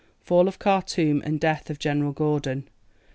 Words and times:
Fall 0.23 0.47
of 0.47 0.57
Khartoum 0.57 1.21
and 1.23 1.39
death 1.39 1.69
of 1.69 1.77
General 1.77 2.11
Gordon. 2.11 2.67